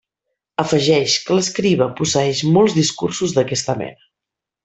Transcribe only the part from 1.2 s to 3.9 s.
que l'escriba posseeix molts discursos d'aquesta